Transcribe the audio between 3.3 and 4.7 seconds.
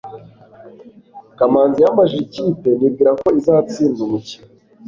izatsinda umukino